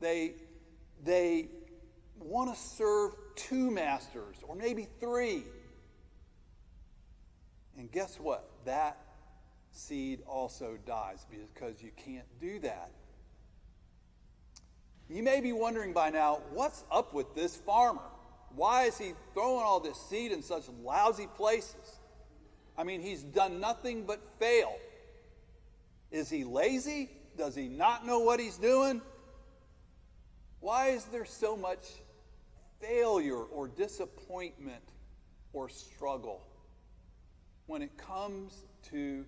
They, 0.00 0.34
they 1.04 1.48
want 2.18 2.52
to 2.52 2.60
serve 2.60 3.12
two 3.36 3.70
masters 3.70 4.36
or 4.42 4.56
maybe 4.56 4.88
three. 5.00 5.44
And 7.78 7.90
guess 7.90 8.18
what? 8.18 8.50
That 8.64 8.98
seed 9.70 10.22
also 10.26 10.76
dies 10.86 11.24
because 11.30 11.82
you 11.82 11.90
can't 11.96 12.26
do 12.40 12.58
that. 12.60 12.90
You 15.08 15.22
may 15.22 15.40
be 15.40 15.52
wondering 15.52 15.92
by 15.92 16.10
now, 16.10 16.40
what's 16.52 16.84
up 16.90 17.12
with 17.12 17.34
this 17.34 17.56
farmer? 17.56 18.02
Why 18.54 18.84
is 18.84 18.98
he 18.98 19.12
throwing 19.32 19.62
all 19.62 19.80
this 19.80 19.98
seed 20.08 20.32
in 20.32 20.42
such 20.42 20.64
lousy 20.82 21.28
places? 21.36 21.98
I 22.76 22.84
mean, 22.84 23.00
he's 23.00 23.22
done 23.22 23.60
nothing 23.60 24.04
but 24.06 24.20
fail. 24.38 24.74
Is 26.10 26.30
he 26.30 26.44
lazy? 26.44 27.10
Does 27.36 27.54
he 27.54 27.68
not 27.68 28.06
know 28.06 28.20
what 28.20 28.40
he's 28.40 28.56
doing? 28.56 29.02
Why 30.60 30.88
is 30.88 31.04
there 31.06 31.24
so 31.24 31.56
much 31.56 31.84
failure 32.80 33.42
or 33.42 33.68
disappointment 33.68 34.82
or 35.52 35.68
struggle? 35.68 36.42
when 37.66 37.82
it 37.82 37.96
comes 37.96 38.64
to 38.90 39.24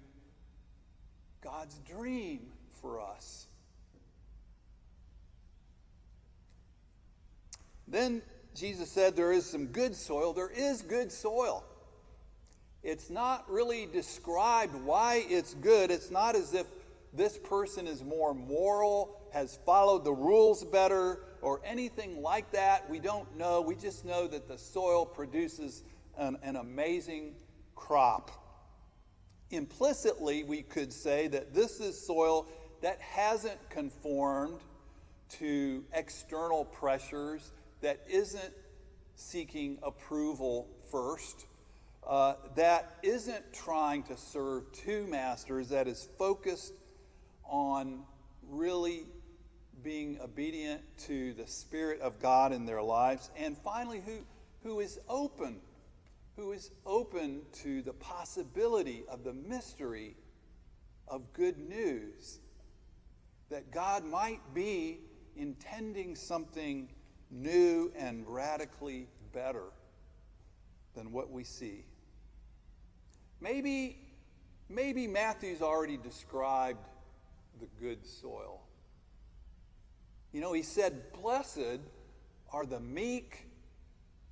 God's 1.40 1.78
dream 1.78 2.40
for 2.80 3.00
us. 3.00 3.47
Then 7.88 8.22
Jesus 8.54 8.90
said 8.90 9.16
there 9.16 9.32
is 9.32 9.46
some 9.46 9.66
good 9.66 9.94
soil. 9.94 10.32
There 10.32 10.50
is 10.50 10.82
good 10.82 11.12
soil. 11.12 11.64
It's 12.82 13.10
not 13.10 13.50
really 13.50 13.86
described 13.86 14.74
why 14.74 15.24
it's 15.28 15.54
good. 15.54 15.90
It's 15.90 16.10
not 16.10 16.36
as 16.36 16.54
if 16.54 16.66
this 17.12 17.38
person 17.38 17.86
is 17.86 18.04
more 18.04 18.34
moral, 18.34 19.20
has 19.32 19.58
followed 19.66 20.04
the 20.04 20.12
rules 20.12 20.64
better, 20.64 21.20
or 21.42 21.60
anything 21.64 22.22
like 22.22 22.50
that. 22.52 22.88
We 22.90 22.98
don't 22.98 23.36
know. 23.36 23.60
We 23.60 23.74
just 23.74 24.04
know 24.04 24.26
that 24.28 24.48
the 24.48 24.58
soil 24.58 25.04
produces 25.04 25.82
an, 26.16 26.38
an 26.42 26.56
amazing 26.56 27.34
crop. 27.74 28.30
Implicitly, 29.50 30.44
we 30.44 30.62
could 30.62 30.92
say 30.92 31.28
that 31.28 31.54
this 31.54 31.80
is 31.80 32.00
soil 32.00 32.46
that 32.82 33.00
hasn't 33.00 33.70
conformed 33.70 34.60
to 35.28 35.84
external 35.92 36.64
pressures, 36.64 37.52
that 37.80 38.00
isn't 38.09 38.52
seeking 39.14 39.78
approval 39.83 40.68
first, 40.90 41.47
uh, 42.06 42.35
that 42.54 42.97
isn't 43.02 43.52
trying 43.52 44.02
to 44.04 44.16
serve 44.16 44.71
two 44.73 45.06
masters, 45.06 45.68
that 45.71 45.88
is 45.88 46.09
focused 46.18 46.75
on 47.45 48.02
really 48.49 49.04
being 49.83 50.18
obedient 50.21 50.83
to 50.99 51.33
the 51.35 51.47
Spirit 51.47 52.00
of 52.00 52.21
God 52.21 52.52
in 52.52 52.66
their 52.66 52.83
lives, 52.83 53.30
and 53.37 53.56
finally, 53.59 54.02
who, 54.04 54.18
who 54.62 54.80
is 54.80 54.99
open 55.09 55.61
who 56.37 56.52
is 56.52 56.71
open 56.85 57.40
to 57.50 57.83
the 57.83 57.95
possibility 57.95 59.04
of 59.09 59.25
the 59.25 59.33
mystery 59.33 60.14
of 61.09 61.33
good 61.33 61.59
news 61.59 62.38
that 63.49 63.71
God 63.71 64.04
might 64.04 64.40
be 64.52 64.99
intending 65.35 66.14
something 66.14 66.88
new 67.30 67.92
and 67.97 68.25
radically 68.26 69.09
better 69.33 69.64
than 70.95 71.12
what 71.12 71.30
we 71.30 71.45
see. 71.45 71.85
Maybe, 73.40 73.99
maybe 74.68 75.06
Matthew's 75.06 75.62
already 75.62 75.97
described 75.97 76.87
the 77.61 77.66
good 77.80 78.06
soil. 78.06 78.62
You 80.33 80.40
know, 80.40 80.52
he 80.52 80.62
said, 80.62 81.12
Blessed 81.12 81.80
are 82.52 82.66
the 82.66 82.80
meek 82.80 83.49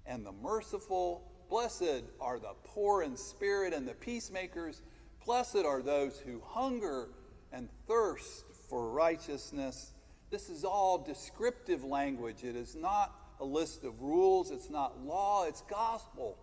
and 0.07 0.25
the 0.25 0.33
merciful 0.33 1.31
Blessed 1.49 2.03
are 2.21 2.39
the 2.39 2.55
poor 2.65 3.03
in 3.03 3.17
spirit 3.17 3.73
and 3.73 3.87
the 3.87 3.95
peacemakers. 3.95 4.83
Blessed 5.25 5.65
are 5.65 5.83
those 5.83 6.19
who 6.19 6.43
hunger 6.45 7.09
and 7.53 7.69
thirst 7.87 8.45
for 8.69 8.91
righteousness. 8.91 9.93
This 10.31 10.49
is 10.49 10.65
all 10.65 10.99
descriptive 10.99 11.85
language. 11.85 12.45
It 12.45 12.57
is 12.57 12.75
not 12.75 13.15
a 13.41 13.45
list 13.45 13.85
of 13.85 14.01
rules, 14.01 14.51
it's 14.51 14.71
not 14.71 15.05
law, 15.05 15.45
it's 15.45 15.63
gospel. 15.63 16.39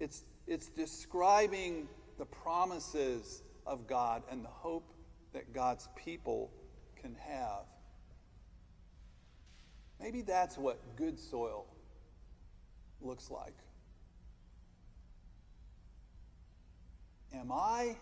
It's, 0.00 0.24
it's 0.46 0.68
describing 0.68 1.88
the 2.18 2.26
promises 2.26 3.42
of 3.66 3.86
God 3.86 4.22
and 4.30 4.44
the 4.44 4.48
hope 4.48 4.92
that 5.32 5.52
God's 5.52 5.88
people 5.96 6.50
can 7.00 7.14
have. 7.14 7.64
Maybe 10.00 10.22
that's 10.22 10.58
what 10.58 10.96
good 10.96 11.18
soil 11.18 11.66
looks 13.00 13.30
like. 13.30 13.54
Am 17.34 17.50
I 17.50 17.96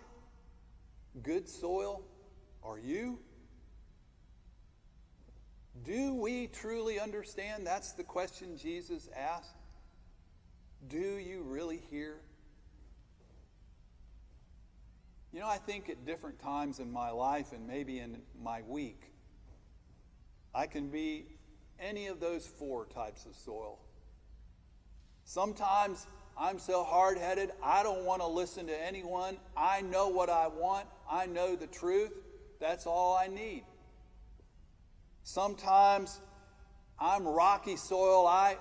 good 1.23 1.49
soil 1.49 2.03
are 2.63 2.79
you? 2.79 3.19
Do 5.85 6.15
we 6.15 6.47
truly 6.49 7.01
understand? 7.01 7.67
That's 7.67 7.93
the 7.93 8.05
question 8.05 8.57
Jesus 8.57 9.09
asked. 9.17 9.57
Do 10.89 10.99
you 10.99 11.43
really 11.43 11.83
hear? 11.91 12.17
You 15.33 15.41
know, 15.41 15.49
I 15.49 15.57
think 15.57 15.89
at 15.89 16.05
different 16.05 16.39
times 16.39 16.79
in 16.79 16.93
my 16.93 17.11
life 17.11 17.53
and 17.53 17.67
maybe 17.67 17.99
in 17.99 18.21
my 18.43 18.61
week, 18.69 19.13
I 20.55 20.67
can 20.67 20.89
be 20.89 21.25
any 21.81 22.07
of 22.09 22.21
those 22.21 22.47
four 22.47 22.87
types 22.87 23.25
of 23.25 23.35
soil. 23.35 23.79
Sometimes 25.25 26.07
I'm 26.39 26.59
so 26.59 26.85
hard 26.85 27.17
headed, 27.17 27.51
I 27.63 27.83
don't 27.83 28.05
want 28.05 28.21
to 28.21 28.27
listen 28.27 28.67
to 28.67 28.87
anyone. 28.87 29.39
I 29.57 29.81
know 29.81 30.09
what 30.09 30.29
I 30.29 30.49
want, 30.49 30.87
I 31.11 31.27
know 31.27 31.57
the 31.57 31.67
truth. 31.67 32.13
That's 32.61 32.87
all 32.87 33.17
I 33.17 33.29
need. 33.29 33.65
Sometimes 35.25 36.21
I'm 36.99 37.27
rocky 37.27 37.77
soil. 37.77 38.27
I, 38.27 38.57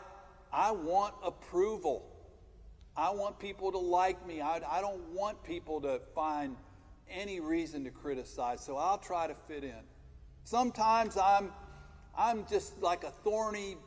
I 0.51 0.71
want 0.71 1.15
approval. 1.23 2.07
I 2.95 3.11
want 3.11 3.39
people 3.39 3.71
to 3.71 3.77
like 3.77 4.25
me. 4.27 4.41
I, 4.41 4.61
I 4.69 4.81
don't 4.81 5.01
want 5.13 5.43
people 5.43 5.81
to 5.81 5.99
find 6.13 6.55
any 7.09 7.39
reason 7.39 7.83
to 7.83 7.89
criticize, 7.89 8.61
so 8.61 8.77
I'll 8.77 8.97
try 8.97 9.27
to 9.27 9.33
fit 9.33 9.63
in. 9.63 9.83
Sometimes 10.43 11.17
I'm, 11.17 11.51
I'm 12.17 12.45
just 12.47 12.81
like 12.81 13.03
a 13.03 13.11
thorny 13.11 13.77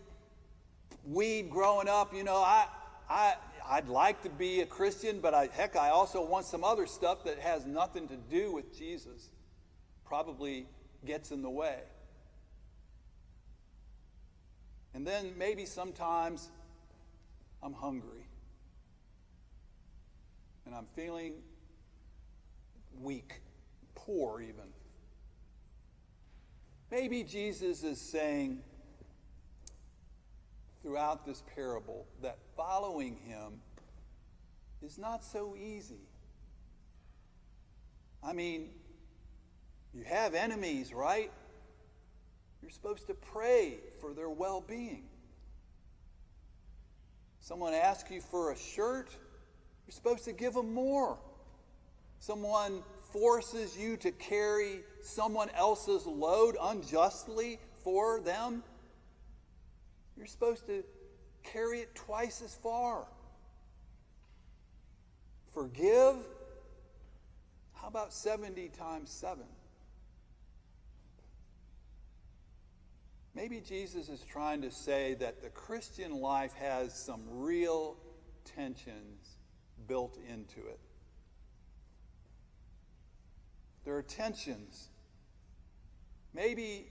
weed 1.04 1.50
growing 1.50 1.88
up. 1.88 2.14
You 2.14 2.24
know, 2.24 2.36
I, 2.36 2.66
I, 3.08 3.34
I'd 3.68 3.88
like 3.88 4.22
to 4.22 4.28
be 4.30 4.60
a 4.60 4.66
Christian, 4.66 5.20
but 5.20 5.34
I, 5.34 5.48
heck, 5.52 5.76
I 5.76 5.90
also 5.90 6.24
want 6.24 6.46
some 6.46 6.64
other 6.64 6.86
stuff 6.86 7.24
that 7.24 7.38
has 7.38 7.66
nothing 7.66 8.08
to 8.08 8.16
do 8.16 8.52
with 8.52 8.76
Jesus. 8.76 9.30
Probably 10.04 10.66
gets 11.04 11.30
in 11.30 11.42
the 11.42 11.50
way. 11.50 11.80
And 14.94 15.06
then 15.06 15.32
maybe 15.36 15.66
sometimes 15.66 16.50
I'm 17.62 17.72
hungry 17.72 18.28
and 20.66 20.74
I'm 20.74 20.86
feeling 20.94 21.34
weak, 23.00 23.40
poor 23.94 24.40
even. 24.40 24.72
Maybe 26.90 27.24
Jesus 27.24 27.82
is 27.82 28.00
saying 28.00 28.60
throughout 30.82 31.26
this 31.26 31.42
parable 31.54 32.06
that 32.22 32.38
following 32.56 33.16
him 33.16 33.60
is 34.80 34.98
not 34.98 35.24
so 35.24 35.56
easy. 35.56 36.06
I 38.22 38.32
mean, 38.32 38.68
you 39.92 40.04
have 40.04 40.34
enemies, 40.34 40.92
right? 40.92 41.32
You're 42.64 42.70
supposed 42.70 43.08
to 43.08 43.14
pray 43.14 43.74
for 44.00 44.14
their 44.14 44.30
well 44.30 44.64
being. 44.66 45.02
Someone 47.40 47.74
asks 47.74 48.10
you 48.10 48.22
for 48.22 48.52
a 48.52 48.56
shirt, 48.56 49.10
you're 49.86 49.92
supposed 49.92 50.24
to 50.24 50.32
give 50.32 50.54
them 50.54 50.72
more. 50.72 51.18
Someone 52.20 52.82
forces 53.12 53.76
you 53.76 53.98
to 53.98 54.10
carry 54.12 54.80
someone 55.02 55.50
else's 55.50 56.06
load 56.06 56.56
unjustly 56.58 57.58
for 57.82 58.20
them, 58.20 58.62
you're 60.16 60.24
supposed 60.24 60.64
to 60.64 60.82
carry 61.42 61.80
it 61.80 61.94
twice 61.94 62.40
as 62.40 62.54
far. 62.54 63.04
Forgive, 65.52 66.16
how 67.74 67.88
about 67.88 68.14
70 68.14 68.70
times 68.70 69.10
7? 69.10 69.44
Maybe 73.34 73.60
Jesus 73.60 74.08
is 74.08 74.22
trying 74.22 74.62
to 74.62 74.70
say 74.70 75.14
that 75.14 75.42
the 75.42 75.50
Christian 75.50 76.20
life 76.20 76.54
has 76.54 76.94
some 76.94 77.22
real 77.28 77.96
tensions 78.44 79.38
built 79.88 80.18
into 80.28 80.60
it. 80.60 80.78
There 83.84 83.96
are 83.96 84.02
tensions. 84.02 84.88
Maybe 86.32 86.86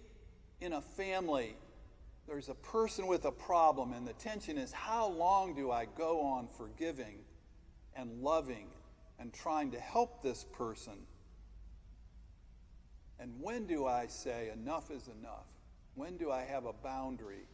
in 0.59 0.73
a 0.73 0.81
family, 0.81 1.55
there's 2.27 2.49
a 2.49 2.55
person 2.55 3.07
with 3.07 3.25
a 3.25 3.31
problem, 3.31 3.93
and 3.93 4.05
the 4.05 4.13
tension 4.13 4.57
is 4.57 4.71
how 4.71 5.07
long 5.07 5.55
do 5.55 5.71
I 5.71 5.85
go 5.85 6.21
on 6.21 6.47
forgiving 6.47 7.19
and 7.95 8.21
loving 8.21 8.67
and 9.17 9.33
trying 9.33 9.71
to 9.71 9.79
help 9.79 10.21
this 10.21 10.45
person? 10.51 11.07
And 13.17 13.31
when 13.39 13.65
do 13.65 13.85
I 13.85 14.07
say 14.07 14.49
enough 14.53 14.91
is 14.91 15.07
enough? 15.07 15.52
When 15.95 16.17
do 16.17 16.31
I 16.31 16.41
have 16.41 16.65
a 16.65 16.73
boundary 16.73 17.47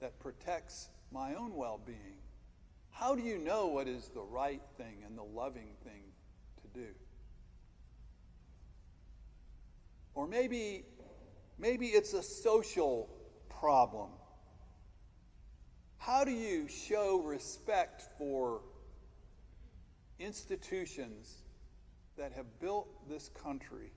that 0.00 0.18
protects 0.20 0.88
my 1.10 1.34
own 1.34 1.54
well 1.54 1.80
being? 1.84 2.18
How 2.90 3.14
do 3.14 3.22
you 3.22 3.38
know 3.38 3.66
what 3.66 3.88
is 3.88 4.08
the 4.14 4.22
right 4.22 4.62
thing 4.76 5.02
and 5.06 5.16
the 5.16 5.22
loving 5.22 5.68
thing 5.84 6.02
to 6.62 6.80
do? 6.80 6.88
Or 10.14 10.26
maybe, 10.26 10.84
maybe 11.58 11.88
it's 11.88 12.14
a 12.14 12.22
social 12.22 13.10
problem. 13.48 14.08
How 15.98 16.24
do 16.24 16.30
you 16.30 16.68
show 16.68 17.20
respect 17.20 18.08
for 18.16 18.62
institutions 20.18 21.42
that 22.16 22.32
have 22.32 22.46
built 22.60 22.88
this 23.08 23.28
country 23.28 23.92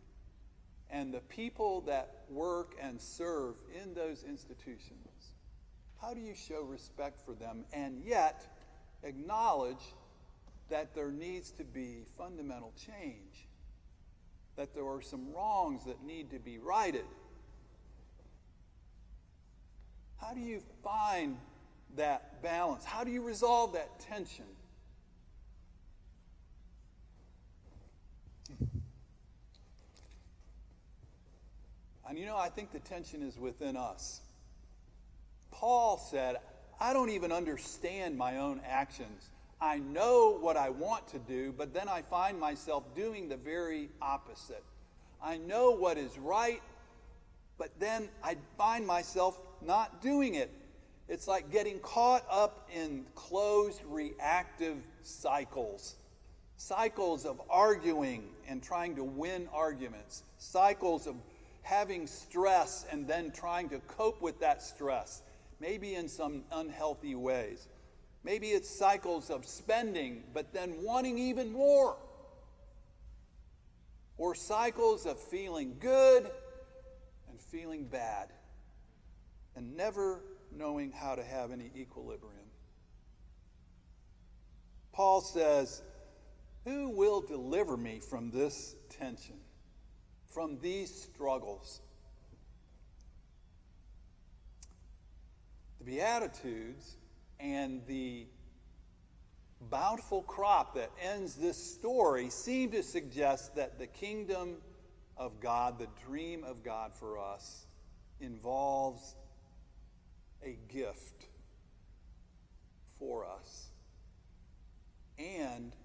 and 0.89 1.13
the 1.13 1.19
people 1.21 1.81
that 1.81 2.23
work 2.29 2.75
and 2.81 2.99
serve 2.99 3.55
in 3.81 3.93
those 3.93 4.23
institutions, 4.23 5.33
how 6.01 6.13
do 6.13 6.21
you 6.21 6.33
show 6.33 6.61
respect 6.63 7.19
for 7.25 7.33
them 7.33 7.65
and 7.73 8.01
yet 8.03 8.45
acknowledge 9.03 9.93
that 10.69 10.95
there 10.95 11.11
needs 11.11 11.51
to 11.51 11.63
be 11.63 12.03
fundamental 12.17 12.73
change, 12.77 13.47
that 14.55 14.73
there 14.73 14.87
are 14.87 15.01
some 15.01 15.31
wrongs 15.33 15.85
that 15.85 16.03
need 16.03 16.31
to 16.31 16.39
be 16.39 16.57
righted? 16.57 17.05
How 20.17 20.33
do 20.33 20.41
you 20.41 20.61
find 20.83 21.37
that 21.95 22.41
balance? 22.41 22.83
How 22.83 23.03
do 23.03 23.11
you 23.11 23.21
resolve 23.21 23.73
that 23.73 23.99
tension? 23.99 24.45
And 32.09 32.17
you 32.17 32.25
know, 32.25 32.37
I 32.37 32.49
think 32.49 32.71
the 32.71 32.79
tension 32.79 33.21
is 33.21 33.37
within 33.37 33.77
us. 33.77 34.21
Paul 35.51 35.99
said, 35.99 36.37
I 36.79 36.91
don't 36.91 37.11
even 37.11 37.31
understand 37.31 38.17
my 38.17 38.37
own 38.37 38.61
actions. 38.67 39.29
I 39.61 39.77
know 39.77 40.35
what 40.39 40.57
I 40.57 40.71
want 40.71 41.07
to 41.09 41.19
do, 41.19 41.53
but 41.55 41.71
then 41.71 41.87
I 41.87 42.01
find 42.01 42.39
myself 42.39 42.83
doing 42.95 43.29
the 43.29 43.37
very 43.37 43.89
opposite. 44.01 44.63
I 45.21 45.37
know 45.37 45.71
what 45.71 45.99
is 45.99 46.17
right, 46.17 46.63
but 47.59 47.69
then 47.79 48.09
I 48.23 48.37
find 48.57 48.87
myself 48.87 49.39
not 49.61 50.01
doing 50.01 50.33
it. 50.33 50.49
It's 51.09 51.27
like 51.27 51.51
getting 51.51 51.79
caught 51.79 52.25
up 52.31 52.69
in 52.73 53.05
closed 53.13 53.81
reactive 53.85 54.77
cycles 55.03 55.95
cycles 56.59 57.25
of 57.25 57.41
arguing 57.49 58.27
and 58.45 58.61
trying 58.61 58.93
to 58.97 59.03
win 59.03 59.47
arguments, 59.53 60.23
cycles 60.37 61.07
of 61.07 61.15
having 61.61 62.07
stress 62.07 62.85
and 62.91 63.07
then 63.07 63.31
trying 63.31 63.69
to 63.69 63.79
cope 63.79 64.21
with 64.21 64.39
that 64.39 64.61
stress, 64.61 65.21
maybe 65.59 65.95
in 65.95 66.07
some 66.07 66.43
unhealthy 66.51 67.15
ways. 67.15 67.67
Maybe 68.23 68.49
it's 68.49 68.69
cycles 68.69 69.29
of 69.29 69.45
spending, 69.45 70.23
but 70.33 70.53
then 70.53 70.83
wanting 70.83 71.17
even 71.17 71.51
more. 71.51 71.97
Or 74.17 74.35
cycles 74.35 75.05
of 75.05 75.17
feeling 75.17 75.77
good 75.79 76.29
and 77.29 77.39
feeling 77.39 77.85
bad 77.85 78.29
and 79.55 79.75
never 79.75 80.21
knowing 80.55 80.91
how 80.91 81.15
to 81.15 81.23
have 81.23 81.51
any 81.51 81.71
equilibrium. 81.75 82.35
Paul 84.91 85.21
says, 85.21 85.81
Who 86.65 86.89
will 86.89 87.21
deliver 87.21 87.77
me 87.77 87.99
from 87.99 88.31
this 88.31 88.75
tension? 88.89 89.37
From 90.29 90.59
these 90.61 90.93
struggles. 90.93 91.81
The 95.79 95.85
Beatitudes 95.85 96.97
and 97.39 97.81
the 97.87 98.27
bountiful 99.69 100.21
crop 100.23 100.75
that 100.75 100.91
ends 101.01 101.35
this 101.35 101.57
story 101.57 102.29
seem 102.29 102.71
to 102.71 102.83
suggest 102.83 103.55
that 103.55 103.79
the 103.79 103.87
kingdom 103.87 104.57
of 105.17 105.39
God, 105.39 105.79
the 105.79 105.87
dream 106.05 106.43
of 106.43 106.63
God 106.63 106.93
for 106.93 107.17
us, 107.17 107.65
involves 108.21 109.15
a 110.43 110.57
gift 110.71 111.25
for 112.97 113.25
us 113.25 113.69
and 115.17 115.75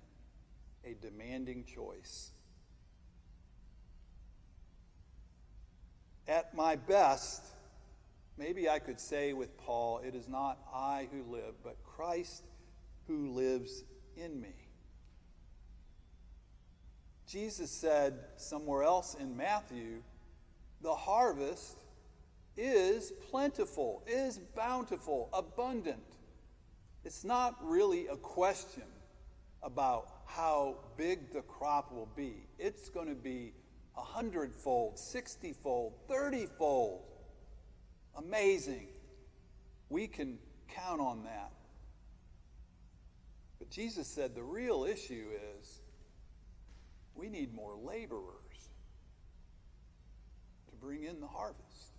a 0.85 0.95
demanding 1.01 1.65
choice. 1.65 2.31
At 6.27 6.44
my 6.55 6.77
best, 6.77 7.43
maybe 8.39 8.69
I 8.69 8.79
could 8.79 9.01
say 9.01 9.33
with 9.33 9.57
Paul, 9.59 10.01
it 10.07 10.15
is 10.15 10.29
not 10.29 10.59
I 10.73 11.09
who 11.11 11.31
live, 11.31 11.55
but 11.63 11.77
Christ 11.85 12.47
who 13.07 13.31
lives 13.31 13.85
in 14.17 14.41
me. 14.41 14.55
Jesus 17.27 17.71
said 17.71 18.15
somewhere 18.37 18.83
else 18.83 19.15
in 19.15 19.37
Matthew, 19.37 20.03
the 20.83 20.95
harvest 20.95 21.77
is 22.57 23.13
plentiful, 23.31 24.03
is 24.07 24.39
bountiful, 24.55 25.31
abundant. 25.33 26.05
It's 27.05 27.25
not 27.25 27.57
really 27.63 28.07
a 28.07 28.17
question 28.17 28.85
about 29.63 30.09
how 30.27 30.77
big 30.97 31.33
the 31.33 31.43
crop 31.43 31.93
will 31.93 32.09
be. 32.15 32.47
It's 32.59 32.89
going 32.89 33.09
to 33.09 33.15
be 33.15 33.53
a 33.97 34.03
hundredfold, 34.03 34.99
sixtyfold, 34.99 35.95
thirtyfold. 36.09 37.01
Amazing. 38.17 38.89
We 39.89 40.07
can 40.07 40.39
count 40.69 41.01
on 41.01 41.25
that. 41.25 41.53
But 43.59 43.71
Jesus 43.71 44.07
said 44.07 44.35
the 44.35 44.43
real 44.43 44.85
issue 44.85 45.27
is 45.61 45.81
we 47.15 47.29
need 47.29 47.55
more 47.55 47.77
laborers 47.77 48.69
to 50.69 50.77
bring 50.77 51.05
in 51.05 51.21
the 51.21 51.27
harvest. 51.27 51.93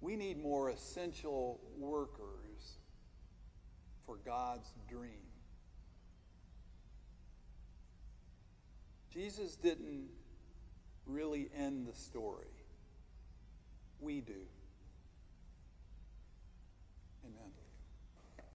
We 0.00 0.16
need 0.16 0.42
more 0.42 0.70
essential 0.70 1.60
workers 1.78 2.78
for 4.06 4.16
God's 4.24 4.72
dream. 4.88 5.20
Jesus 9.12 9.56
didn't 9.56 10.08
really 11.06 11.50
end 11.56 11.86
the 11.86 11.94
story? 11.94 12.46
We 14.00 14.20
do. 14.20 14.32
Amen. 17.24 17.52